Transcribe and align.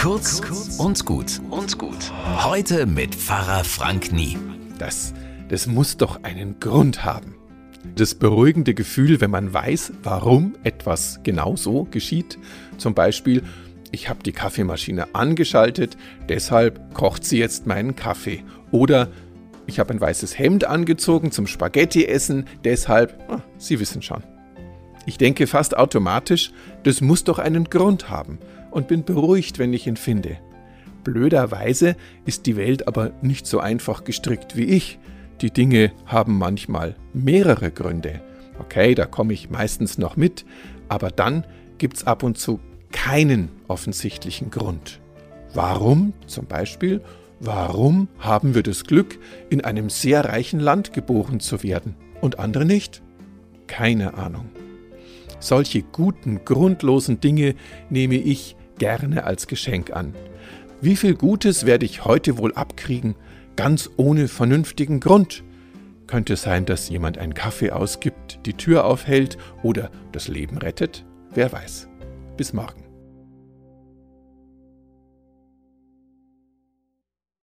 Kurz 0.00 0.40
und 0.78 1.04
gut 1.04 1.42
und 1.50 1.76
gut. 1.76 2.10
Heute 2.42 2.86
mit 2.86 3.14
Pfarrer 3.14 3.64
Frank 3.64 4.12
Nie. 4.12 4.38
Das, 4.78 5.12
das 5.50 5.66
muss 5.66 5.98
doch 5.98 6.22
einen 6.22 6.58
Grund 6.58 7.04
haben. 7.04 7.34
Das 7.96 8.14
beruhigende 8.14 8.72
Gefühl, 8.72 9.20
wenn 9.20 9.30
man 9.30 9.52
weiß, 9.52 9.92
warum 10.02 10.56
etwas 10.62 11.20
genau 11.22 11.54
so 11.54 11.84
geschieht. 11.84 12.38
Zum 12.78 12.94
Beispiel, 12.94 13.42
ich 13.92 14.08
habe 14.08 14.22
die 14.22 14.32
Kaffeemaschine 14.32 15.14
angeschaltet, 15.14 15.98
deshalb 16.30 16.94
kocht 16.94 17.26
sie 17.26 17.38
jetzt 17.38 17.66
meinen 17.66 17.94
Kaffee. 17.94 18.42
Oder 18.70 19.08
ich 19.66 19.78
habe 19.78 19.92
ein 19.92 20.00
weißes 20.00 20.38
Hemd 20.38 20.64
angezogen 20.64 21.30
zum 21.30 21.46
Spaghetti-Essen, 21.46 22.46
deshalb, 22.64 23.22
ah, 23.28 23.42
Sie 23.58 23.78
wissen 23.78 24.00
schon. 24.00 24.24
Ich 25.04 25.18
denke 25.18 25.46
fast 25.46 25.76
automatisch, 25.76 26.52
das 26.84 27.02
muss 27.02 27.24
doch 27.24 27.38
einen 27.38 27.64
Grund 27.64 28.08
haben 28.08 28.38
und 28.70 28.88
bin 28.88 29.04
beruhigt, 29.04 29.58
wenn 29.58 29.72
ich 29.72 29.86
ihn 29.86 29.96
finde. 29.96 30.38
Blöderweise 31.04 31.96
ist 32.26 32.46
die 32.46 32.56
Welt 32.56 32.86
aber 32.86 33.12
nicht 33.22 33.46
so 33.46 33.58
einfach 33.60 34.04
gestrickt 34.04 34.56
wie 34.56 34.64
ich. 34.64 34.98
Die 35.40 35.50
Dinge 35.50 35.92
haben 36.04 36.36
manchmal 36.36 36.96
mehrere 37.14 37.70
Gründe. 37.70 38.20
Okay, 38.58 38.94
da 38.94 39.06
komme 39.06 39.32
ich 39.32 39.48
meistens 39.48 39.96
noch 39.96 40.16
mit, 40.16 40.44
aber 40.88 41.10
dann 41.10 41.46
gibt 41.78 41.96
es 41.96 42.06
ab 42.06 42.22
und 42.22 42.36
zu 42.36 42.60
keinen 42.92 43.48
offensichtlichen 43.68 44.50
Grund. 44.50 45.00
Warum 45.54 46.12
zum 46.26 46.46
Beispiel, 46.46 47.00
warum 47.40 48.08
haben 48.18 48.54
wir 48.54 48.62
das 48.62 48.84
Glück, 48.84 49.18
in 49.48 49.64
einem 49.64 49.88
sehr 49.88 50.26
reichen 50.26 50.60
Land 50.60 50.92
geboren 50.92 51.40
zu 51.40 51.62
werden 51.62 51.94
und 52.20 52.38
andere 52.38 52.66
nicht? 52.66 53.02
Keine 53.66 54.14
Ahnung. 54.14 54.50
Solche 55.38 55.82
guten, 55.82 56.44
grundlosen 56.44 57.20
Dinge 57.20 57.54
nehme 57.88 58.16
ich 58.16 58.56
gerne 58.80 59.22
als 59.22 59.46
Geschenk 59.46 59.92
an. 59.92 60.12
Wie 60.80 60.96
viel 60.96 61.14
Gutes 61.14 61.66
werde 61.66 61.86
ich 61.86 62.04
heute 62.04 62.38
wohl 62.38 62.52
abkriegen, 62.54 63.14
ganz 63.54 63.88
ohne 63.96 64.26
vernünftigen 64.26 64.98
Grund? 64.98 65.44
Könnte 66.08 66.34
sein, 66.34 66.66
dass 66.66 66.88
jemand 66.88 67.18
einen 67.18 67.34
Kaffee 67.34 67.70
ausgibt, 67.70 68.40
die 68.46 68.54
Tür 68.54 68.84
aufhält 68.84 69.38
oder 69.62 69.90
das 70.10 70.26
Leben 70.26 70.58
rettet? 70.58 71.04
Wer 71.32 71.52
weiß. 71.52 71.86
Bis 72.36 72.52
morgen. 72.52 72.89